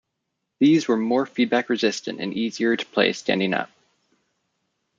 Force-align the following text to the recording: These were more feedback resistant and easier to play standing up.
These 0.57 0.87
were 0.87 0.97
more 0.97 1.27
feedback 1.27 1.69
resistant 1.69 2.19
and 2.19 2.33
easier 2.33 2.75
to 2.75 2.85
play 2.87 3.13
standing 3.13 3.53
up. 3.53 3.69